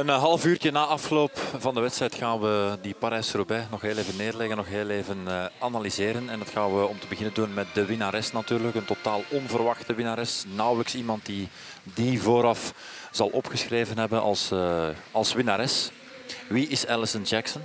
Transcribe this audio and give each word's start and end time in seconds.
Een 0.00 0.08
eh, 0.08 0.18
half 0.18 0.44
uurtje 0.44 0.70
na 0.70 0.84
afloop 0.84 1.38
van 1.58 1.74
de 1.74 1.80
wedstrijd 1.80 2.14
gaan 2.14 2.40
we 2.40 2.78
die 2.82 2.94
Parijs-Roubaix 2.94 3.66
nog 3.70 3.80
heel 3.80 3.96
even 3.96 4.16
neerleggen, 4.16 4.56
nog 4.56 4.66
heel 4.66 4.88
even 4.88 5.18
uh, 5.26 5.44
analyseren. 5.58 6.28
En 6.28 6.38
dat 6.38 6.50
gaan 6.50 6.76
we 6.76 6.86
om 6.86 7.00
te 7.00 7.06
beginnen 7.06 7.34
doen 7.34 7.54
met 7.54 7.66
de 7.74 7.84
winnares 7.84 8.32
natuurlijk. 8.32 8.74
Een 8.74 8.84
totaal 8.84 9.22
onverwachte 9.28 9.94
winnares. 9.94 10.44
Nauwelijks 10.54 10.94
iemand 10.94 11.26
die 11.26 11.48
die 11.82 12.22
vooraf 12.22 12.74
zal 13.10 13.28
opgeschreven 13.28 13.98
hebben 13.98 14.22
als, 14.22 14.50
uh, 14.52 14.88
als 15.10 15.32
winnares. 15.32 15.90
Wie 16.48 16.68
is 16.68 16.86
Alison 16.86 17.22
Jackson? 17.22 17.62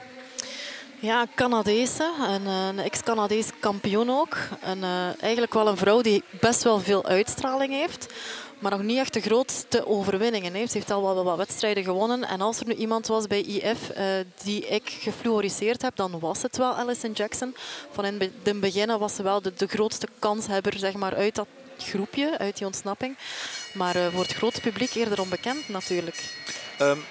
Ja, 0.99 1.25
Canadese, 1.35 2.11
een, 2.27 2.45
een 2.45 2.79
ex-Canadees 2.79 3.49
kampioen 3.59 4.09
ook. 4.09 4.37
En, 4.61 4.83
eigenlijk 5.19 5.53
wel 5.53 5.67
een 5.67 5.77
vrouw 5.77 6.01
die 6.01 6.23
best 6.39 6.63
wel 6.63 6.79
veel 6.79 7.05
uitstraling 7.05 7.73
heeft 7.73 8.13
maar 8.59 8.71
nog 8.71 8.81
niet 8.81 8.97
echt 8.97 9.13
de 9.13 9.21
grootste 9.21 9.87
overwinningen. 9.87 10.67
Ze 10.67 10.77
heeft 10.77 10.91
al 10.91 11.03
wel 11.03 11.23
wat 11.23 11.37
wedstrijden 11.37 11.83
gewonnen. 11.83 12.23
En 12.23 12.41
als 12.41 12.59
er 12.59 12.67
nu 12.67 12.73
iemand 12.73 13.07
was 13.07 13.27
bij 13.27 13.41
IF 13.41 13.89
uh, 13.89 14.03
die 14.43 14.67
ik 14.67 14.89
gefluoriseerd 14.89 15.81
heb, 15.81 15.95
dan 15.95 16.19
was 16.19 16.41
het 16.41 16.57
wel 16.57 16.73
Alison 16.73 17.11
Jackson. 17.11 17.55
Van 17.91 18.05
in 18.05 18.31
het 18.43 18.59
begin 18.59 18.97
was 18.97 19.15
ze 19.15 19.23
wel 19.23 19.41
de, 19.41 19.67
grootste 19.67 20.07
kanshebber 20.19 20.77
zeg 20.77 20.93
maar, 20.93 21.15
uit 21.15 21.35
dat 21.35 21.47
groepje, 21.77 22.37
uit 22.37 22.57
die 22.57 22.65
ontsnapping. 22.65 23.17
Maar 23.73 23.95
uh, 23.95 24.07
voor 24.07 24.21
het 24.21 24.33
grote 24.33 24.61
publiek 24.61 24.93
eerder 24.93 25.21
onbekend 25.21 25.69
natuurlijk. 25.69 26.33
Um, 26.81 27.03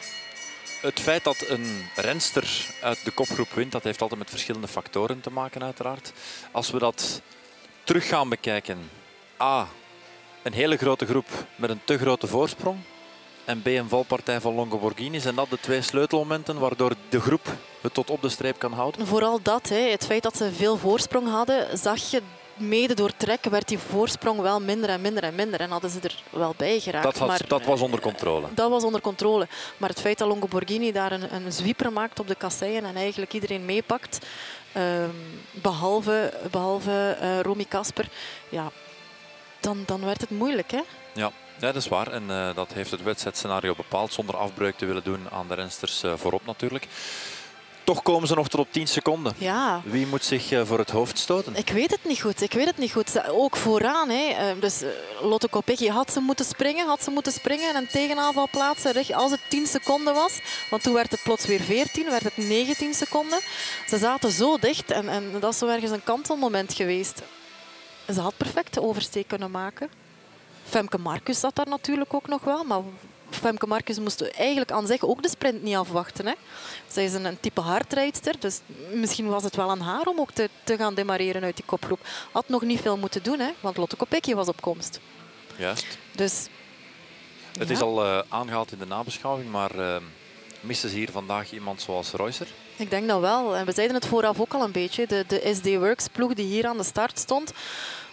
het 0.80 1.00
feit 1.00 1.24
dat 1.24 1.44
een 1.48 1.88
renster 1.96 2.74
uit 2.80 3.04
de 3.04 3.10
kopgroep 3.10 3.52
wint, 3.52 3.72
dat 3.72 3.84
heeft 3.84 4.02
altijd 4.02 4.20
met 4.20 4.30
verschillende 4.30 4.68
factoren 4.68 5.20
te 5.20 5.30
maken 5.30 5.62
uiteraard. 5.62 6.12
Als 6.50 6.70
we 6.70 6.78
dat 6.78 7.20
terug 7.84 8.08
gaan 8.08 8.28
bekijken. 8.28 8.90
A, 9.40 9.68
een 10.44 10.52
hele 10.52 10.76
grote 10.76 11.06
groep 11.06 11.26
met 11.56 11.70
een 11.70 11.80
te 11.84 11.98
grote 11.98 12.26
voorsprong. 12.26 12.78
En 13.44 13.62
B, 13.62 13.66
een 13.66 13.88
valpartij 13.88 14.40
van 14.40 14.54
Longo 14.54 14.78
Borghini. 14.78 15.20
Zijn 15.20 15.34
dat 15.34 15.50
de 15.50 15.60
twee 15.60 15.82
sleutelmomenten 15.82 16.58
waardoor 16.58 16.92
de 17.08 17.20
groep 17.20 17.46
het 17.80 17.94
tot 17.94 18.10
op 18.10 18.22
de 18.22 18.28
streep 18.28 18.58
kan 18.58 18.72
houden? 18.72 19.06
Vooral 19.06 19.42
dat. 19.42 19.68
Hè. 19.68 19.90
Het 19.90 20.06
feit 20.06 20.22
dat 20.22 20.36
ze 20.36 20.52
veel 20.52 20.76
voorsprong 20.76 21.28
hadden, 21.28 21.78
zag 21.78 22.10
je 22.10 22.22
mede 22.56 22.94
door 22.94 23.16
trekken 23.16 23.50
werd 23.50 23.68
die 23.68 23.78
voorsprong 23.78 24.40
wel 24.40 24.60
minder 24.60 24.88
en 24.88 25.00
minder 25.00 25.22
en 25.22 25.34
minder. 25.34 25.60
En 25.60 25.70
hadden 25.70 25.90
ze 25.90 26.00
er 26.00 26.22
wel 26.30 26.54
bij 26.56 26.80
geraakt. 26.80 27.04
Dat, 27.04 27.18
had, 27.18 27.28
maar, 27.28 27.40
dat 27.48 27.64
was 27.64 27.80
onder 27.80 28.00
controle. 28.00 28.46
Dat 28.54 28.70
was 28.70 28.84
onder 28.84 29.00
controle. 29.00 29.48
Maar 29.76 29.88
het 29.88 30.00
feit 30.00 30.18
dat 30.18 30.28
Longo 30.28 30.46
Borghini 30.46 30.92
daar 30.92 31.12
een, 31.12 31.34
een 31.34 31.52
zwieper 31.52 31.92
maakt 31.92 32.20
op 32.20 32.28
de 32.28 32.34
kasseien 32.34 32.84
en 32.84 32.96
eigenlijk 32.96 33.32
iedereen 33.32 33.64
meepakt, 33.64 34.26
um, 34.76 35.12
behalve, 35.50 36.32
behalve 36.50 37.18
uh, 37.22 37.40
Romy 37.40 37.64
Kasper, 37.64 38.08
ja, 38.48 38.70
dan, 39.64 39.82
dan 39.86 40.04
werd 40.04 40.20
het 40.20 40.30
moeilijk. 40.30 40.70
Hè? 40.70 40.80
Ja. 41.14 41.30
Ja, 41.58 41.66
dat 41.72 41.82
is 41.82 41.88
waar. 41.88 42.12
En 42.12 42.22
uh, 42.28 42.54
dat 42.54 42.72
heeft 42.72 42.90
het 42.90 43.02
wedstrijdscenario 43.02 43.74
bepaald 43.74 44.12
zonder 44.12 44.36
afbreuk 44.36 44.76
te 44.76 44.86
willen 44.86 45.04
doen 45.04 45.30
aan 45.30 45.48
de 45.48 45.54
rensters 45.54 46.04
uh, 46.04 46.12
voorop 46.16 46.46
natuurlijk. 46.46 46.86
Toch 47.84 48.02
komen 48.02 48.28
ze 48.28 48.34
nog 48.34 48.48
tot 48.48 48.60
op 48.60 48.72
10 48.72 48.86
seconden. 48.86 49.34
Ja. 49.38 49.80
Wie 49.84 50.06
moet 50.06 50.24
zich 50.24 50.50
uh, 50.50 50.62
voor 50.64 50.78
het 50.78 50.90
hoofd 50.90 51.18
stoten? 51.18 51.56
Ik 51.56 51.68
weet 51.68 51.90
het 51.90 52.04
niet 52.04 52.20
goed. 52.20 52.42
Ik 52.42 52.52
weet 52.52 52.66
het 52.66 52.78
niet 52.78 52.92
goed. 52.92 53.28
Ook 53.28 53.56
vooraan. 53.56 54.08
Hè. 54.08 54.58
Dus 54.58 54.82
Lotte 55.22 55.48
Kopecky 55.48 55.88
had 55.88 56.12
ze 56.12 56.20
moeten 56.20 56.44
springen, 56.44 56.86
had 56.86 57.02
ze 57.02 57.10
moeten 57.10 57.32
springen 57.32 57.68
en 57.68 57.76
een 57.76 57.88
tegenaanval 57.88 58.48
plaatsen 58.50 59.14
als 59.14 59.30
het 59.30 59.40
10 59.48 59.66
seconden 59.66 60.14
was. 60.14 60.40
Want 60.70 60.82
toen 60.82 60.94
werd 60.94 61.10
het 61.10 61.22
plots 61.22 61.46
weer 61.46 61.60
14, 61.60 62.10
werd 62.10 62.24
het 62.24 62.36
19 62.36 62.94
seconden. 62.94 63.40
Ze 63.86 63.98
zaten 63.98 64.30
zo 64.30 64.58
dicht 64.58 64.90
en, 64.90 65.08
en 65.08 65.40
dat 65.40 65.52
is 65.52 65.58
zo 65.58 65.66
ergens 65.66 65.90
een 65.90 66.04
kantelmoment 66.04 66.72
geweest. 66.72 67.22
Ze 68.12 68.20
had 68.20 68.36
perfect 68.36 68.74
de 68.74 68.82
oversteek 68.82 69.28
kunnen 69.28 69.50
maken. 69.50 69.88
Femke 70.64 70.98
Marcus 70.98 71.40
zat 71.40 71.54
daar 71.54 71.68
natuurlijk 71.68 72.14
ook 72.14 72.28
nog 72.28 72.44
wel. 72.44 72.64
Maar 72.64 72.80
Femke 73.30 73.66
Marcus 73.66 73.98
moest 73.98 74.20
eigenlijk 74.20 74.70
aan 74.70 74.86
zich 74.86 75.02
ook 75.02 75.22
de 75.22 75.28
sprint 75.28 75.62
niet 75.62 75.76
afwachten. 75.76 76.26
Hè. 76.26 76.32
Zij 76.88 77.04
is 77.04 77.12
een, 77.12 77.24
een 77.24 77.40
type 77.40 77.60
hardrijdster. 77.60 78.34
Dus 78.38 78.60
misschien 78.92 79.26
was 79.26 79.42
het 79.42 79.56
wel 79.56 79.70
aan 79.70 79.80
haar 79.80 80.06
om 80.06 80.20
ook 80.20 80.30
te, 80.30 80.48
te 80.64 80.76
gaan 80.76 80.94
demareren 80.94 81.42
uit 81.42 81.56
die 81.56 81.64
kopgroep. 81.64 82.00
Had 82.32 82.48
nog 82.48 82.62
niet 82.62 82.80
veel 82.80 82.96
moeten 82.96 83.22
doen, 83.22 83.38
hè, 83.38 83.50
want 83.60 83.76
Lotte 83.76 83.96
Kopecky 83.96 84.34
was 84.34 84.48
op 84.48 84.60
komst. 84.60 85.00
Juist. 85.56 85.98
Dus, 86.12 86.46
het 87.58 87.70
is 87.70 87.80
al 87.80 88.04
uh, 88.04 88.20
aangehaald 88.28 88.72
in 88.72 88.78
de 88.78 88.86
nabeschouwing, 88.86 89.50
maar 89.50 89.78
uh, 89.78 89.96
missen 90.60 90.88
ze 90.88 90.96
hier 90.96 91.10
vandaag 91.10 91.52
iemand 91.52 91.82
zoals 91.82 92.12
Reusser? 92.12 92.46
Ik 92.76 92.90
denk 92.90 93.08
dat 93.08 93.20
wel. 93.20 93.56
En 93.56 93.66
we 93.66 93.72
zeiden 93.72 93.96
het 93.96 94.06
vooraf 94.06 94.40
ook 94.40 94.54
al 94.54 94.62
een 94.62 94.72
beetje. 94.72 95.06
De, 95.06 95.24
de 95.28 95.54
SD 95.54 95.76
Works 95.76 96.08
ploeg 96.08 96.34
die 96.34 96.46
hier 96.46 96.66
aan 96.66 96.76
de 96.76 96.84
start 96.84 97.18
stond. 97.18 97.52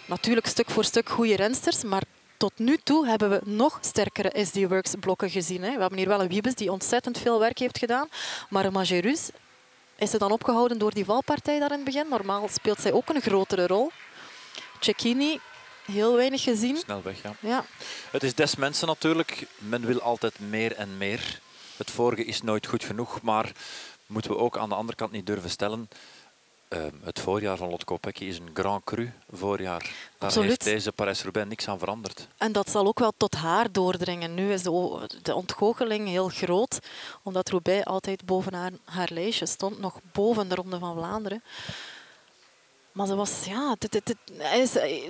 Natuurlijk 0.06 0.46
stuk 0.46 0.70
voor 0.70 0.84
stuk 0.84 1.08
goede 1.08 1.36
rensters, 1.36 1.82
maar 1.82 2.02
tot 2.36 2.52
nu 2.56 2.78
toe 2.84 3.06
hebben 3.06 3.30
we 3.30 3.40
nog 3.44 3.78
sterkere 3.80 4.44
SD 4.44 4.56
Works 4.68 4.94
blokken 5.00 5.30
gezien. 5.30 5.62
Hè. 5.62 5.74
We 5.74 5.80
hebben 5.80 5.98
hier 5.98 6.08
wel 6.08 6.20
een 6.20 6.28
Wiebes 6.28 6.54
die 6.54 6.72
ontzettend 6.72 7.18
veel 7.18 7.38
werk 7.38 7.58
heeft 7.58 7.78
gedaan. 7.78 8.08
Maar 8.48 8.64
een 8.64 8.72
Majerus 8.72 9.30
is 9.96 10.10
ze 10.10 10.18
dan 10.18 10.32
opgehouden 10.32 10.78
door 10.78 10.94
die 10.94 11.04
valpartij 11.04 11.58
daar 11.58 11.70
in 11.70 11.76
het 11.76 11.84
begin. 11.84 12.08
Normaal 12.08 12.48
speelt 12.52 12.80
zij 12.80 12.92
ook 12.92 13.08
een 13.08 13.20
grotere 13.20 13.66
rol. 13.66 13.90
Cecchini, 14.80 15.38
heel 15.84 16.16
weinig 16.16 16.42
gezien. 16.42 16.76
Snel 16.76 17.02
weg, 17.02 17.22
ja. 17.22 17.34
ja. 17.40 17.64
Het 18.10 18.22
is 18.22 18.34
des 18.34 18.56
mensen 18.56 18.86
natuurlijk. 18.86 19.46
Men 19.58 19.86
wil 19.86 20.00
altijd 20.00 20.38
meer 20.38 20.72
en 20.72 20.96
meer. 20.98 21.40
Het 21.76 21.90
vorige 21.90 22.24
is 22.24 22.42
nooit 22.42 22.66
goed 22.66 22.84
genoeg, 22.84 23.22
maar 23.22 23.52
moeten 24.12 24.30
we 24.30 24.36
ook 24.36 24.58
aan 24.58 24.68
de 24.68 24.74
andere 24.74 24.96
kant 24.96 25.12
niet 25.12 25.26
durven 25.26 25.50
stellen. 25.50 25.88
Uh, 26.68 26.78
het 27.02 27.20
voorjaar 27.20 27.56
van 27.56 27.68
Lotte 27.68 27.84
Kopecky 27.84 28.24
is 28.24 28.38
een 28.38 28.50
grand 28.52 28.84
cru 28.84 29.12
voorjaar. 29.30 29.80
Daar 29.80 30.28
Absoluut. 30.28 30.48
heeft 30.48 30.64
deze 30.64 30.92
Parijs-Roubaix 30.92 31.48
niks 31.48 31.68
aan 31.68 31.78
veranderd. 31.78 32.28
En 32.36 32.52
dat 32.52 32.70
zal 32.70 32.86
ook 32.86 32.98
wel 32.98 33.12
tot 33.16 33.34
haar 33.34 33.72
doordringen. 33.72 34.34
Nu 34.34 34.52
is 34.52 34.62
de, 34.62 35.08
de 35.22 35.34
ontgoocheling 35.34 36.08
heel 36.08 36.28
groot, 36.28 36.78
omdat 37.22 37.48
Roubaix 37.48 37.84
altijd 37.84 38.24
boven 38.24 38.54
haar, 38.54 38.72
haar 38.84 39.08
lijstje 39.12 39.46
stond, 39.46 39.78
nog 39.78 40.00
boven 40.12 40.48
de 40.48 40.54
Ronde 40.54 40.78
van 40.78 40.94
Vlaanderen. 40.96 41.42
Maar 42.92 43.06
ze, 43.06 43.14
was, 43.14 43.44
ja, 43.44 43.76
dit, 43.78 43.92
dit, 43.92 44.06
dit, 44.06 44.16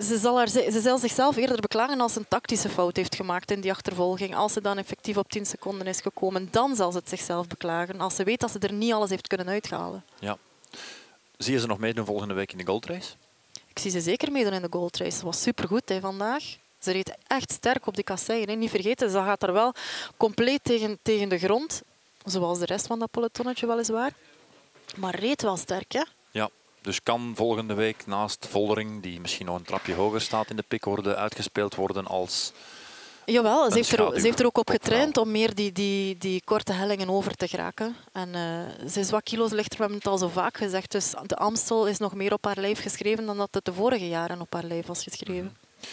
ze, 0.04 0.18
zal 0.20 0.36
haar, 0.36 0.48
ze 0.48 0.80
zal 0.82 0.98
zichzelf 0.98 1.36
eerder 1.36 1.60
beklagen 1.60 2.00
als 2.00 2.12
ze 2.12 2.18
een 2.18 2.28
tactische 2.28 2.68
fout 2.68 2.96
heeft 2.96 3.14
gemaakt 3.14 3.50
in 3.50 3.60
die 3.60 3.70
achtervolging. 3.70 4.34
Als 4.34 4.52
ze 4.52 4.60
dan 4.60 4.78
effectief 4.78 5.16
op 5.16 5.30
10 5.30 5.46
seconden 5.46 5.86
is 5.86 6.00
gekomen, 6.00 6.48
dan 6.50 6.76
zal 6.76 6.92
ze 6.92 6.98
het 6.98 7.08
zichzelf 7.08 7.46
beklagen. 7.46 8.00
Als 8.00 8.16
ze 8.16 8.24
weet 8.24 8.40
dat 8.40 8.50
ze 8.50 8.58
er 8.58 8.72
niet 8.72 8.92
alles 8.92 9.10
heeft 9.10 9.26
kunnen 9.26 9.48
uithalen. 9.48 10.04
Ja. 10.18 10.38
Zie 11.36 11.52
je 11.52 11.60
ze 11.60 11.66
nog 11.66 11.78
meedoen 11.78 12.04
volgende 12.04 12.34
week 12.34 12.52
in 12.52 12.58
de 12.58 12.66
goldrace? 12.66 13.12
Ik 13.68 13.78
zie 13.78 13.90
ze 13.90 14.00
zeker 14.00 14.32
meedoen 14.32 14.52
in 14.52 14.62
de 14.62 14.68
goldrace. 14.70 15.18
Ze 15.18 15.24
was 15.24 15.42
supergoed 15.42 15.88
hè, 15.88 16.00
vandaag. 16.00 16.42
Ze 16.78 16.92
reed 16.92 17.16
echt 17.26 17.52
sterk 17.52 17.86
op 17.86 17.94
die 17.94 18.04
kasseien. 18.04 18.48
Hè. 18.48 18.54
Niet 18.54 18.70
vergeten, 18.70 19.10
ze 19.10 19.16
gaat 19.16 19.42
er 19.42 19.52
wel 19.52 19.74
compleet 20.16 20.64
tegen, 20.64 20.98
tegen 21.02 21.28
de 21.28 21.38
grond. 21.38 21.82
Zoals 22.24 22.58
de 22.58 22.66
rest 22.66 22.86
van 22.86 22.98
dat 22.98 23.10
pelotonnetje 23.10 23.66
weliswaar. 23.66 24.12
Maar 24.96 25.14
reed 25.14 25.42
wel 25.42 25.56
sterk, 25.56 25.92
hè? 25.92 26.02
Ja. 26.30 26.50
Dus 26.82 27.02
kan 27.02 27.32
volgende 27.36 27.74
week 27.74 28.06
naast 28.06 28.46
Voldering, 28.50 29.02
die 29.02 29.20
misschien 29.20 29.46
nog 29.46 29.56
een 29.56 29.64
trapje 29.64 29.94
hoger 29.94 30.20
staat 30.20 30.50
in 30.50 30.56
de 30.56 30.64
pikorde, 30.68 31.16
uitgespeeld 31.16 31.74
worden 31.74 32.06
als... 32.06 32.52
Jawel, 33.24 33.70
ze 33.70 33.76
heeft, 33.76 33.98
er, 33.98 34.20
ze 34.20 34.26
heeft 34.26 34.40
er 34.40 34.46
ook 34.46 34.58
op 34.58 34.70
getraind 34.70 35.16
om 35.16 35.30
meer 35.30 35.54
die, 35.54 35.72
die, 35.72 36.18
die 36.18 36.42
korte 36.44 36.72
hellingen 36.72 37.08
over 37.08 37.34
te 37.34 37.48
geraken. 37.48 37.96
En 38.12 38.28
uh, 38.28 38.88
ze 38.88 39.00
is 39.00 39.10
wat 39.10 39.22
kilo's 39.22 39.50
lichter, 39.50 39.76
we 39.76 39.82
hebben 39.82 39.98
het 39.98 40.06
al 40.06 40.18
zo 40.18 40.28
vaak 40.28 40.56
gezegd. 40.56 40.90
Dus 40.90 41.14
de 41.26 41.36
Amstel 41.36 41.86
is 41.86 41.98
nog 41.98 42.14
meer 42.14 42.32
op 42.32 42.44
haar 42.44 42.58
lijf 42.58 42.80
geschreven 42.80 43.26
dan 43.26 43.36
dat 43.36 43.48
het 43.50 43.64
de 43.64 43.72
vorige 43.72 44.08
jaren 44.08 44.40
op 44.40 44.52
haar 44.52 44.64
lijf 44.64 44.86
was 44.86 45.02
geschreven. 45.02 45.34
Mm 45.34 45.40
-hmm. 45.40 45.90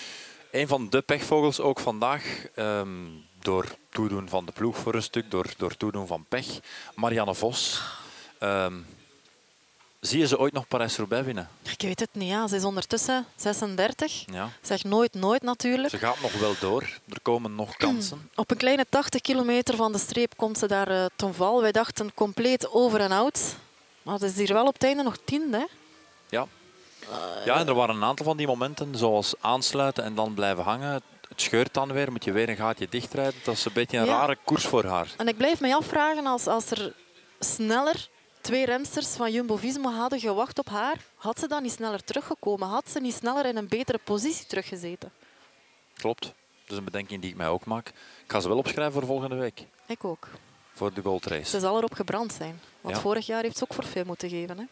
Een 0.51 0.67
van 0.67 0.89
de 0.89 1.01
pechvogels 1.01 1.59
ook 1.59 1.79
vandaag, 1.79 2.47
um, 2.55 3.23
door 3.39 3.65
toedoen 3.89 4.29
van 4.29 4.45
de 4.45 4.51
ploeg 4.51 4.77
voor 4.77 4.95
een 4.95 5.03
stuk, 5.03 5.31
door, 5.31 5.53
door 5.57 5.77
toedoen 5.77 6.07
van 6.07 6.25
pech, 6.29 6.59
Marianne 6.95 7.35
Vos. 7.35 7.81
Um, 8.39 8.85
Zie 9.99 10.19
je 10.19 10.27
ze 10.27 10.39
ooit 10.39 10.53
nog 10.53 10.67
Parijs-Roubaix 10.67 11.25
winnen? 11.25 11.49
Ik 11.63 11.81
weet 11.81 11.99
het 11.99 12.09
niet. 12.11 12.29
Ja. 12.29 12.47
Ze 12.47 12.55
is 12.55 12.63
ondertussen 12.63 13.25
36. 13.35 14.25
Ja. 14.31 14.49
Zeg 14.61 14.83
nooit 14.83 15.13
nooit 15.13 15.41
natuurlijk. 15.41 15.89
Ze 15.89 15.97
gaat 15.97 16.21
nog 16.21 16.39
wel 16.39 16.53
door. 16.59 16.81
Er 17.09 17.21
komen 17.21 17.55
nog 17.55 17.75
kansen. 17.85 18.29
Op 18.35 18.51
een 18.51 18.57
kleine 18.57 18.85
80 18.89 19.21
kilometer 19.21 19.75
van 19.75 19.91
de 19.91 19.97
streep 19.97 20.33
komt 20.35 20.57
ze 20.57 20.67
daar 20.67 20.91
uh, 20.91 21.05
ten 21.15 21.33
val. 21.33 21.61
Wij 21.61 21.71
dachten 21.71 22.13
compleet 22.13 22.71
over 22.71 22.99
en 22.99 23.11
out. 23.11 23.55
Maar 24.01 24.19
ze 24.19 24.25
is 24.25 24.35
hier 24.35 24.53
wel 24.53 24.65
op 24.65 24.73
het 24.73 24.83
einde 24.83 25.03
nog 25.03 25.17
tiende. 25.25 25.67
Ja. 26.29 26.47
Ja, 27.45 27.59
en 27.59 27.67
er 27.67 27.73
waren 27.73 27.95
een 27.95 28.03
aantal 28.03 28.25
van 28.25 28.37
die 28.37 28.47
momenten, 28.47 28.97
zoals 28.97 29.33
aansluiten 29.39 30.03
en 30.03 30.15
dan 30.15 30.33
blijven 30.33 30.63
hangen. 30.63 30.91
Het 31.29 31.41
scheurt 31.41 31.73
dan 31.73 31.91
weer, 31.91 32.11
moet 32.11 32.23
je 32.23 32.31
weer 32.31 32.49
een 32.49 32.55
gaatje 32.55 32.87
dichtrijden. 32.89 33.39
Dat 33.43 33.55
is 33.55 33.65
een 33.65 33.73
beetje 33.73 33.97
een 33.97 34.05
ja. 34.05 34.19
rare 34.19 34.37
koers 34.43 34.65
voor 34.65 34.85
haar. 34.85 35.07
En 35.17 35.27
ik 35.27 35.37
blijf 35.37 35.59
me 35.59 35.75
afvragen 35.75 36.25
als, 36.25 36.47
als 36.47 36.71
er 36.71 36.93
sneller 37.39 38.09
twee 38.41 38.65
rensters 38.65 39.07
van 39.07 39.31
Jumbo-Visma 39.31 39.91
hadden 39.91 40.19
gewacht 40.19 40.59
op 40.59 40.69
haar, 40.69 40.97
had 41.15 41.39
ze 41.39 41.47
dan 41.47 41.63
niet 41.63 41.71
sneller 41.71 42.03
teruggekomen? 42.03 42.67
Had 42.67 42.89
ze 42.89 42.99
niet 42.99 43.13
sneller 43.13 43.45
in 43.45 43.57
een 43.57 43.67
betere 43.67 43.99
positie 44.03 44.45
teruggezeten? 44.45 45.11
Klopt. 45.93 46.21
Dat 46.21 46.71
is 46.71 46.77
een 46.77 46.83
bedenking 46.83 47.21
die 47.21 47.29
ik 47.29 47.37
mij 47.37 47.47
ook 47.47 47.65
maak. 47.65 47.87
Ik 47.87 48.31
ga 48.31 48.39
ze 48.39 48.47
wel 48.47 48.57
opschrijven 48.57 48.93
voor 48.93 49.05
volgende 49.05 49.35
week. 49.35 49.65
Ik 49.85 50.03
ook. 50.03 50.27
Voor 50.73 50.93
de 50.93 51.01
Gold 51.01 51.25
Race. 51.25 51.49
Ze 51.49 51.59
zal 51.59 51.77
erop 51.77 51.93
gebrand 51.93 52.33
zijn. 52.33 52.59
Want 52.81 52.95
ja. 52.95 53.01
vorig 53.01 53.25
jaar 53.25 53.43
heeft 53.43 53.57
ze 53.57 53.63
ook 53.63 53.73
voor 53.73 53.85
veel 53.85 54.05
moeten 54.05 54.29
geven. 54.29 54.57
Hè? 54.57 54.65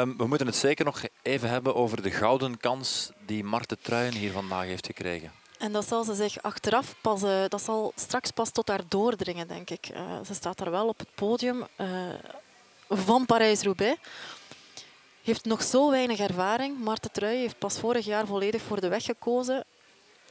Um, 0.00 0.16
we 0.16 0.26
moeten 0.26 0.46
het 0.46 0.56
zeker 0.56 0.84
nog 0.84 1.02
even 1.22 1.48
hebben 1.48 1.74
over 1.74 2.02
de 2.02 2.10
gouden 2.10 2.58
kans 2.58 3.10
die 3.26 3.44
Marte 3.44 3.78
Truyen 3.82 4.14
hier 4.14 4.32
vandaag 4.32 4.64
heeft 4.64 4.86
gekregen. 4.86 5.32
En 5.58 5.72
dat 5.72 5.88
zal 5.88 6.04
ze 6.04 6.14
zich 6.14 6.42
achteraf 6.42 6.94
pas, 7.00 7.22
uh, 7.22 7.44
dat 7.48 7.62
zal 7.62 7.92
straks 7.94 8.30
pas 8.30 8.50
tot 8.50 8.68
haar 8.68 8.82
doordringen, 8.88 9.48
denk 9.48 9.70
ik. 9.70 9.88
Uh, 9.92 10.00
ze 10.26 10.34
staat 10.34 10.58
daar 10.58 10.70
wel 10.70 10.88
op 10.88 10.98
het 10.98 11.14
podium 11.14 11.66
uh, 11.76 11.86
van 12.88 13.26
Parijs-Roubaix. 13.26 13.98
Heeft 15.22 15.44
nog 15.44 15.62
zo 15.62 15.90
weinig 15.90 16.18
ervaring. 16.18 16.78
Marten 16.78 17.12
Trui 17.12 17.36
heeft 17.36 17.58
pas 17.58 17.78
vorig 17.78 18.04
jaar 18.04 18.26
volledig 18.26 18.62
voor 18.62 18.80
de 18.80 18.88
weg 18.88 19.04
gekozen. 19.04 19.64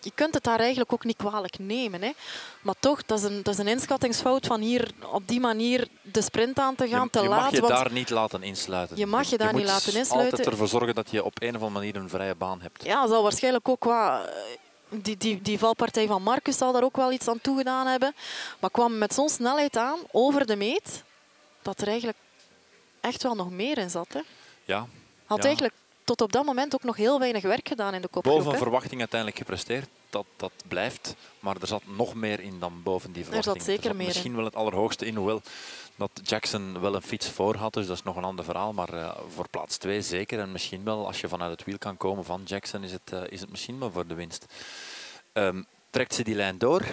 Je 0.01 0.12
kunt 0.15 0.33
het 0.33 0.45
haar 0.45 0.59
eigenlijk 0.59 0.94
ook 0.94 1.04
niet 1.04 1.18
kwalijk 1.18 1.59
nemen. 1.59 2.01
Hè. 2.01 2.12
Maar 2.62 2.75
toch, 2.80 3.06
dat 3.06 3.18
is, 3.18 3.24
een, 3.24 3.44
dat 3.44 3.54
is 3.54 3.59
een 3.59 3.68
inschattingsfout 3.68 4.45
van 4.45 4.62
hier 4.62 4.92
op 5.12 5.27
die 5.27 5.39
manier 5.39 5.88
de 6.01 6.21
sprint 6.21 6.59
aan 6.59 6.75
te 6.75 6.88
gaan, 6.88 7.04
je, 7.04 7.09
te 7.09 7.21
je 7.21 7.27
laat. 7.27 7.42
mag 7.42 7.51
je 7.51 7.62
daar 7.62 7.92
niet 7.92 8.09
laten 8.09 8.44
insluiten. 8.44 8.98
Je 8.98 9.06
mag 9.06 9.30
je 9.30 9.38
daar 9.38 9.51
moet 9.51 9.62
niet 9.62 9.69
laten 9.69 9.95
insluiten. 9.95 10.31
altijd 10.31 10.48
ervoor 10.48 10.68
zorgen 10.68 10.95
dat 10.95 11.12
je 11.12 11.24
op 11.24 11.42
een 11.42 11.56
of 11.56 11.62
andere 11.62 11.71
manier 11.71 11.95
een 11.95 12.09
vrije 12.09 12.36
baan 12.36 12.62
hebt. 12.62 12.83
Ja, 12.83 13.07
zal 13.07 13.24
waarschijnlijk 13.24 13.69
ook 13.69 13.80
qua... 13.80 14.30
Die, 14.89 15.18
die, 15.18 15.42
die 15.42 15.59
valpartij 15.59 16.07
van 16.07 16.24
Marcus 16.24 16.57
zal 16.57 16.71
daar 16.71 16.83
ook 16.83 16.95
wel 16.95 17.12
iets 17.12 17.27
aan 17.27 17.42
toegedaan 17.42 17.88
hebben. 17.88 18.15
Maar 18.59 18.71
kwam 18.71 18.98
met 18.98 19.13
zo'n 19.13 19.30
snelheid 19.30 19.77
aan, 19.77 20.00
over 20.12 20.45
de 20.45 20.56
meet, 20.56 21.04
dat 21.62 21.81
er 21.81 21.88
eigenlijk 21.88 22.18
echt 23.07 23.24
wel 23.24 23.36
nog 23.36 23.50
meer 23.50 23.77
in 23.77 23.89
zat. 23.89 24.13
Hè. 24.13 24.21
Ja. 24.65 24.88
Had 25.25 25.38
ja. 25.38 25.44
eigenlijk 25.44 25.75
tot 26.04 26.21
op 26.21 26.31
dat 26.31 26.45
moment 26.45 26.74
ook 26.74 26.83
nog 26.83 26.95
heel 26.95 27.19
weinig 27.19 27.44
werk 27.44 27.68
gedaan 27.68 27.94
in 27.94 28.01
de 28.01 28.07
kopgroep. 28.07 28.38
Boven 28.38 28.57
verwachting 28.57 29.00
uiteindelijk 29.00 29.39
gepresteerd. 29.39 29.89
Dat, 30.09 30.25
dat 30.36 30.51
blijft. 30.68 31.15
Maar 31.39 31.56
er 31.62 31.68
zat 31.68 31.81
nog 31.86 32.15
meer 32.15 32.39
in 32.39 32.59
dan 32.59 32.83
boven 32.83 33.12
die 33.12 33.24
verwachting. 33.24 33.56
zat 33.56 33.65
zeker 33.65 33.92
meer 33.92 34.00
in. 34.00 34.07
Misschien 34.07 34.36
wel 34.36 34.45
het 34.45 34.56
allerhoogste 34.56 35.06
in. 35.06 35.15
Hoewel 35.15 35.42
dat 35.95 36.12
Jackson 36.24 36.81
wel 36.81 36.95
een 36.95 37.01
fiets 37.01 37.30
voor 37.30 37.56
had. 37.56 37.74
Dus 37.74 37.88
dat 37.88 37.98
is 37.98 38.04
nog 38.04 38.15
een 38.15 38.24
ander 38.24 38.45
verhaal. 38.45 38.74
Maar 38.74 38.94
uh, 38.94 39.18
voor 39.36 39.50
plaats 39.50 39.77
2 39.77 40.01
zeker. 40.01 40.39
En 40.39 40.51
misschien 40.51 40.83
wel 40.83 41.06
als 41.06 41.21
je 41.21 41.27
vanuit 41.27 41.51
het 41.51 41.63
wiel 41.63 41.77
kan 41.77 41.98
komen 41.98 42.25
van 42.25 42.42
Jackson. 42.45 42.83
Is 42.83 42.92
het, 42.92 43.12
uh, 43.13 43.21
is 43.30 43.42
het 43.42 43.50
misschien 43.50 43.80
wel 43.80 43.92
voor 43.92 44.07
de 44.07 44.13
winst. 44.13 44.45
Um, 45.33 45.65
trekt 45.89 46.13
ze 46.13 46.24
die 46.24 46.36
lijn 46.36 46.57
door? 46.57 46.86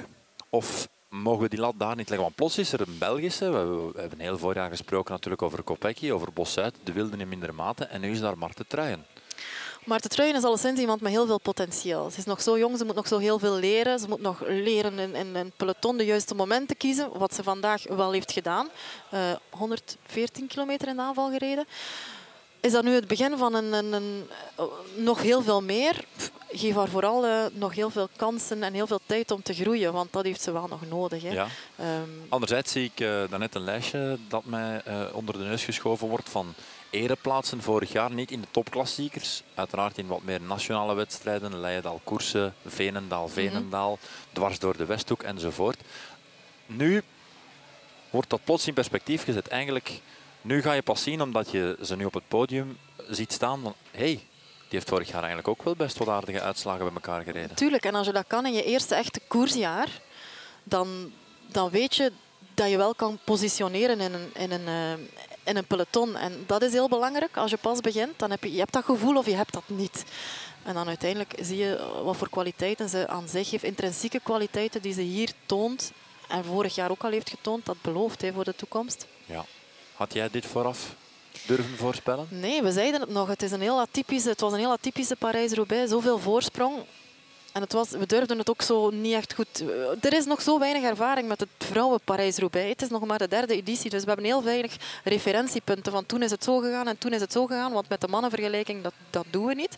Of 0.49 0.89
mogen 1.23 1.43
we 1.43 1.49
die 1.49 1.59
lat 1.59 1.75
daar 1.77 1.97
niet 1.97 2.09
leggen? 2.09 2.27
Want 2.27 2.35
plots 2.35 2.59
is 2.59 2.73
er 2.73 2.81
een 2.81 2.99
Belgische. 2.99 3.51
We, 3.51 4.01
hebben 4.01 4.21
heel 4.21 4.39
voorjaar 4.39 4.71
gesproken 4.71 5.13
natuurlijk 5.13 5.43
over 5.43 5.63
Kopecky, 5.63 6.11
over 6.11 6.33
Bossuit, 6.33 6.75
de 6.85 6.93
wilden 6.93 7.21
in 7.21 7.29
mindere 7.29 7.53
mate. 7.53 7.85
En 7.85 8.01
nu 8.01 8.11
is 8.11 8.21
daar 8.21 8.39
Marten 8.39 8.67
Truijen. 8.67 9.07
Maarten 9.85 10.11
Truijen 10.11 10.37
is 10.37 10.45
alleszins 10.45 10.81
iemand 10.81 11.01
met 11.01 11.13
heel 11.13 11.27
veel 11.27 11.41
potentieel. 11.41 12.11
Ze 12.11 12.19
is 12.19 12.25
nog 12.25 12.43
zo 12.43 12.59
jong, 12.59 12.79
ze 12.79 12.85
moet 12.85 12.95
nog 12.95 13.09
zo 13.09 13.19
heel 13.19 13.39
veel 13.39 13.55
leren. 13.55 13.99
Ze 13.99 14.09
moet 14.09 14.21
nog 14.21 14.43
leren 14.47 14.99
in, 14.99 15.15
in 15.15 15.35
een 15.35 15.53
peloton 15.57 15.97
de 15.97 16.05
juiste 16.05 16.35
momenten 16.35 16.77
kiezen, 16.77 17.19
wat 17.19 17.35
ze 17.35 17.43
vandaag 17.43 17.83
wel 17.89 18.13
heeft 18.13 18.33
gedaan. 18.33 18.69
Uh, 19.15 19.21
114 19.51 20.47
kilometer 20.47 20.89
in 20.89 21.01
aanval 21.01 21.31
gereden. 21.31 21.67
Is 22.61 22.73
dat 22.73 22.85
nu 22.85 22.95
het 22.95 23.07
begin 23.07 23.37
van 23.39 23.55
een, 23.55 23.73
een, 23.73 23.93
een 23.93 24.29
uh, 24.61 24.65
nog 24.97 25.23
heel 25.23 25.43
veel 25.43 25.63
meer? 25.63 26.05
Geef 26.57 26.75
haar 26.75 26.89
vooral 26.89 27.25
uh, 27.25 27.45
nog 27.53 27.75
heel 27.75 27.91
veel 27.91 28.09
kansen 28.17 28.63
en 28.63 28.73
heel 28.73 28.87
veel 28.87 29.01
tijd 29.07 29.31
om 29.31 29.43
te 29.43 29.55
groeien, 29.55 29.93
want 29.93 30.13
dat 30.13 30.25
heeft 30.25 30.43
ze 30.43 30.53
wel 30.53 30.67
nog 30.69 30.89
nodig. 30.89 31.23
Hè. 31.23 31.31
Ja. 31.31 31.47
Um, 31.81 32.27
Anderzijds 32.29 32.73
zie 32.73 32.85
ik 32.85 33.01
uh, 33.01 33.09
daarnet 33.31 33.55
een 33.55 33.65
lijstje 33.65 34.19
dat 34.29 34.45
mij 34.45 34.83
onder 35.13 35.39
de 35.39 35.45
neus 35.45 35.65
geschoven 35.65 36.09
wordt 36.09 36.29
van 36.29 36.55
ereplaatsen 36.95 37.63
vorig 37.63 37.93
jaar. 37.93 38.13
Niet 38.13 38.31
in 38.31 38.41
de 38.41 38.47
topklassiekers, 38.51 39.43
uiteraard 39.55 39.99
in 39.99 40.07
wat 40.07 40.23
meer 40.23 40.41
nationale 40.41 40.95
wedstrijden. 40.95 41.61
Leidal, 41.61 42.01
Koersen, 42.05 42.55
Veenendaal, 42.67 43.29
Veenendaal, 43.29 43.91
mm 43.91 43.99
-hmm. 44.01 44.33
dwars 44.33 44.59
door 44.59 44.77
de 44.77 44.85
Westhoek 44.85 45.23
enzovoort. 45.23 45.81
Nu 46.67 47.03
wordt 48.11 48.31
dat 48.31 48.45
plots 48.45 48.67
in 48.67 48.75
perspectief 48.75 49.25
gezet. 49.25 49.49
Eigenlijk, 49.49 50.01
nu 50.41 50.63
ga 50.63 50.73
je 50.73 50.83
pas 50.83 51.03
zien, 51.03 51.23
omdat 51.23 51.51
je 51.51 51.77
ze 51.83 51.97
nu 51.97 52.05
op 52.05 52.15
het 52.15 52.29
podium 52.29 52.79
ziet 53.09 53.33
staan, 53.33 53.61
van 53.63 53.75
hé, 53.91 53.99
hey, 53.99 54.23
die 54.69 54.79
heeft 54.79 54.89
vorig 54.89 55.09
jaar 55.09 55.23
eigenlijk 55.23 55.49
ook 55.49 55.63
wel 55.63 55.77
best 55.77 55.99
wat 55.99 56.09
aardige 56.09 56.41
uitslagen 56.41 56.85
bij 56.85 56.95
elkaar 56.95 57.23
gereden. 57.23 57.57
Tuurlijk, 57.57 57.85
en 57.85 57.95
als 57.95 58.07
je 58.07 58.13
dat 58.13 58.27
kan 58.27 58.47
in 58.47 58.53
je 58.53 58.65
eerste 58.65 58.95
echte 58.95 59.21
koersjaar, 59.29 59.89
dan, 60.63 61.13
dan 61.47 61.71
weet 61.71 61.97
je 61.97 62.13
dat 62.55 62.71
je 62.71 62.77
wel 62.77 62.95
kan 62.95 63.19
positioneren 63.25 64.01
in 64.01 64.13
een, 64.15 64.31
in 64.35 64.51
een, 64.51 64.67
uh, 64.67 65.07
in 65.45 65.57
een 65.57 65.67
peloton. 65.67 66.17
En 66.17 66.45
dat 66.47 66.63
is 66.63 66.73
heel 66.73 66.89
belangrijk. 66.89 67.37
Als 67.37 67.51
je 67.51 67.57
pas 67.57 67.81
begint, 67.81 68.19
dan 68.19 68.31
heb 68.31 68.43
je, 68.43 68.53
je 68.53 68.59
hebt 68.59 68.73
dat 68.73 68.85
gevoel 68.85 69.17
of 69.17 69.27
je 69.27 69.35
hebt 69.35 69.53
dat 69.53 69.63
niet. 69.67 70.05
En 70.63 70.75
dan 70.75 70.89
uiteindelijk 70.89 71.35
zie 71.41 71.57
je 71.57 72.01
wat 72.05 72.17
voor 72.17 72.29
kwaliteiten 72.29 72.89
ze 72.89 73.09
aan 73.09 73.29
zich 73.29 73.51
heeft. 73.51 73.65
Intrinsieke 73.65 74.21
kwaliteiten 74.23 74.83
die 74.83 74.93
ze 74.93 75.01
hier 75.01 75.33
toont. 75.47 75.93
En 76.29 76.45
vorig 76.45 76.75
jaar 76.75 76.91
ook 76.91 77.05
al 77.05 77.11
heeft 77.11 77.31
getoond. 77.31 77.67
Dat 77.67 77.83
belooft 77.83 78.21
hij 78.21 78.33
voor 78.33 78.45
de 78.45 78.57
toekomst. 78.57 79.07
Ja. 79.27 79.45
Had 79.95 80.13
jij 80.13 80.31
dit 80.31 80.47
vooraf 80.47 80.95
durven 81.47 81.77
voorspellen? 81.77 82.27
Nee, 82.31 82.63
we 82.63 82.73
zeiden 82.73 83.01
het 83.01 83.11
nog. 83.11 83.29
Het, 83.29 83.43
is 83.43 83.51
een 83.51 83.61
heel 83.61 83.81
atypische, 83.81 84.29
het 84.29 84.41
was 84.41 84.53
een 84.53 84.59
heel 84.59 84.73
atypische 84.73 85.17
Parijs-Roubaix. 85.17 85.91
Zoveel 85.91 86.19
voorsprong. 86.19 86.75
En 87.53 87.61
het 87.61 87.73
was, 87.73 87.91
we 87.91 88.07
durfden 88.07 88.39
het 88.39 88.51
ook 88.51 88.63
zo 88.63 88.91
niet 88.91 89.15
echt 89.15 89.35
goed. 89.35 89.65
Er 90.01 90.13
is 90.13 90.25
nog 90.25 90.43
zo 90.43 90.59
weinig 90.59 90.83
ervaring 90.83 91.29
met 91.29 91.41
het 91.41 91.49
vrouwen 91.59 92.01
Parijs-Roubaix. 92.05 92.69
Het 92.69 92.83
is 92.83 92.89
nog 92.89 93.05
maar 93.07 93.19
de 93.19 93.29
derde 93.29 93.55
editie, 93.55 93.91
dus 93.91 94.01
we 94.01 94.07
hebben 94.07 94.27
heel 94.27 94.43
weinig 94.43 94.77
referentiepunten. 95.05 95.93
Van 95.93 96.07
toen 96.07 96.23
is 96.23 96.31
het 96.31 96.45
zo 96.45 96.59
gegaan 96.59 96.89
en 96.89 96.99
toen 96.99 97.13
is 97.13 97.21
het 97.21 97.33
zo 97.33 97.47
gegaan. 97.47 97.73
Want 97.73 97.89
met 97.89 98.01
de 98.01 98.09
mannenvergelijking, 98.09 98.83
dat, 98.83 98.93
dat 99.11 99.25
doen 99.31 99.47
we 99.47 99.55
niet. 99.55 99.75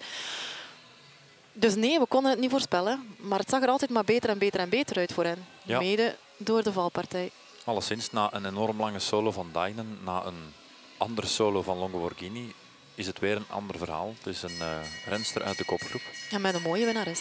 Dus 1.52 1.74
nee, 1.74 1.98
we 1.98 2.06
konden 2.06 2.30
het 2.30 2.40
niet 2.40 2.50
voorspellen. 2.50 3.16
Maar 3.16 3.38
het 3.38 3.50
zag 3.50 3.62
er 3.62 3.68
altijd 3.68 3.90
maar 3.90 4.04
beter 4.04 4.30
en 4.30 4.38
beter 4.38 4.60
en 4.60 4.68
beter 4.68 4.96
uit 4.96 5.12
voor 5.12 5.24
hen. 5.24 5.46
Ja. 5.62 5.78
Mede 5.78 6.16
door 6.36 6.62
de 6.62 6.72
valpartij. 6.72 7.30
Alleszins, 7.64 8.10
na 8.10 8.34
een 8.34 8.46
enorm 8.46 8.80
lange 8.80 8.98
solo 8.98 9.30
van 9.30 9.48
Dainen, 9.52 9.98
na 10.04 10.24
een 10.24 10.52
andere 10.96 11.26
solo 11.26 11.62
van 11.62 11.78
Longo 11.78 11.98
Borghini, 11.98 12.54
is 12.94 13.06
het 13.06 13.18
weer 13.18 13.36
een 13.36 13.48
ander 13.48 13.78
verhaal. 13.78 14.14
Het 14.18 14.34
is 14.34 14.42
een 14.42 14.58
uh, 14.58 14.78
renster 15.06 15.42
uit 15.42 15.58
de 15.58 15.64
kopgroep. 15.64 16.02
En 16.30 16.40
met 16.40 16.54
een 16.54 16.62
mooie 16.62 16.84
winnares. 16.84 17.20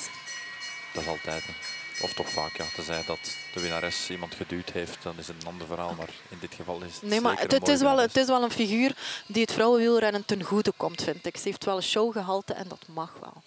Dat 0.94 1.04
is 1.04 1.10
altijd. 1.10 1.44
Hè. 1.46 1.54
Of 2.02 2.14
toch 2.14 2.30
vaak, 2.30 2.58
ja. 2.58 2.66
Tenzij 2.76 3.04
dat 3.06 3.20
de 3.54 3.62
winnares 3.62 4.10
iemand 4.10 4.36
geduwd 4.36 4.70
heeft, 4.70 5.04
dan 5.04 5.18
is 5.18 5.28
het 5.28 5.36
een 5.42 5.48
ander 5.48 5.68
verhaal. 5.68 5.94
Maar 5.98 6.10
in 6.30 6.38
dit 6.40 6.54
geval 6.54 6.82
is 6.82 6.94
het 6.94 7.02
Nee, 7.10 7.22
maar 7.22 7.40
het, 7.40 7.52
het, 7.52 7.68
is 7.68 7.80
wel, 7.80 7.98
het 7.98 8.18
is 8.18 8.28
wel 8.28 8.44
een 8.44 8.52
figuur 8.52 8.96
die 9.28 9.42
het 9.42 9.52
vrouwenwielrennen 9.52 10.26
ten 10.26 10.44
goede 10.44 10.74
komt, 10.78 11.04
vind 11.04 11.26
ik. 11.26 11.38
Ze 11.38 11.44
heeft 11.44 11.66
wel 11.66 11.76
een 11.76 11.84
showgehalte 11.84 12.54
en 12.54 12.68
dat 12.68 12.86
mag 12.88 13.14
wel. 13.22 13.44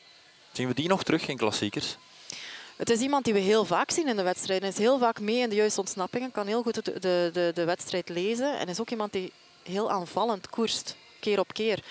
Zien 0.52 0.68
we 0.68 0.74
die 0.74 0.88
nog 0.88 1.02
terug 1.02 1.28
in 1.28 1.36
klassiekers? 1.36 1.96
Het 2.76 2.90
is 2.90 3.00
iemand 3.00 3.24
die 3.24 3.34
we 3.34 3.40
heel 3.40 3.64
vaak 3.64 3.90
zien 3.90 4.08
in 4.08 4.16
de 4.16 4.22
wedstrijden. 4.22 4.68
Hij 4.68 4.76
is 4.76 4.84
heel 4.84 4.98
vaak 4.98 5.20
mee 5.20 5.38
in 5.38 5.48
de 5.48 5.54
juiste 5.54 5.80
ontsnappingen, 5.80 6.30
kan 6.30 6.46
heel 6.46 6.62
goed 6.62 6.84
de, 6.84 7.30
de, 7.32 7.50
de 7.54 7.64
wedstrijd 7.64 8.08
lezen. 8.08 8.58
En 8.58 8.68
is 8.68 8.80
ook 8.80 8.90
iemand 8.90 9.12
die 9.12 9.32
heel 9.68 9.90
aanvallend 9.90 10.48
koerst, 10.48 10.96
keer 11.20 11.38
op 11.38 11.52
keer. 11.52 11.82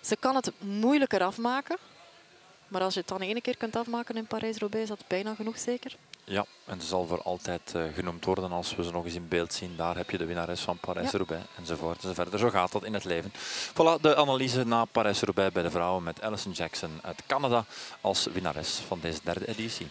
Ze 0.00 0.16
kan 0.16 0.34
het 0.34 0.52
moeilijker 0.58 1.22
afmaken. 1.22 1.76
Maar 2.68 2.82
als 2.82 2.94
je 2.94 3.00
het 3.00 3.08
dan 3.08 3.20
één 3.20 3.42
keer 3.42 3.56
kunt 3.56 3.76
afmaken 3.76 4.16
in 4.16 4.26
Parijs-Roubaix, 4.26 4.90
is 4.90 4.96
dat 4.96 5.06
bijna 5.08 5.34
genoeg 5.34 5.58
zeker. 5.58 5.96
Ja, 6.24 6.44
en 6.64 6.80
ze 6.80 6.86
zal 6.86 7.06
voor 7.06 7.22
altijd 7.22 7.72
uh, 7.76 7.82
genoemd 7.94 8.24
worden 8.24 8.52
als 8.52 8.76
we 8.76 8.84
ze 8.84 8.90
nog 8.90 9.04
eens 9.04 9.14
in 9.14 9.28
beeld 9.28 9.52
zien. 9.52 9.76
Daar 9.76 9.96
heb 9.96 10.10
je 10.10 10.18
de 10.18 10.24
winnares 10.24 10.60
van 10.60 10.78
Parijs-Roubaix 10.78 11.44
ja. 11.44 11.58
enzovoort 11.58 12.04
enzovoort. 12.04 12.40
Zo 12.40 12.50
gaat 12.50 12.72
dat 12.72 12.84
in 12.84 12.94
het 12.94 13.04
leven. 13.04 13.32
Voilà, 13.72 14.00
de 14.00 14.16
analyse 14.16 14.64
na 14.64 14.84
Parijs-Roubaix 14.84 15.52
bij 15.52 15.62
de 15.62 15.70
vrouwen 15.70 16.02
met 16.02 16.22
Alison 16.22 16.52
Jackson 16.52 16.98
uit 17.02 17.22
Canada 17.26 17.64
als 18.00 18.24
winnares 18.32 18.80
van 18.86 19.00
deze 19.00 19.20
derde 19.24 19.48
editie. 19.48 19.88